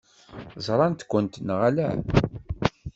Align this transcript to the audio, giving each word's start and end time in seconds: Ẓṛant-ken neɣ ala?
Ẓṛant-ken 0.65 1.25
neɣ 1.47 1.59
ala? 1.69 1.89